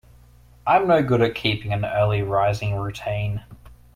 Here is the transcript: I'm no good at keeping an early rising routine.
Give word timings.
I'm 0.65 0.87
no 0.87 1.03
good 1.03 1.21
at 1.21 1.35
keeping 1.35 1.71
an 1.73 1.85
early 1.85 2.23
rising 2.23 2.73
routine. 2.75 3.43